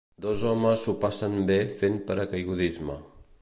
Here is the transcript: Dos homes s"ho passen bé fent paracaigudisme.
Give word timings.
Dos 0.23 0.39
homes 0.51 0.85
s"ho 0.87 0.95
passen 1.03 1.37
bé 1.51 1.59
fent 1.83 2.01
paracaigudisme. 2.09 2.99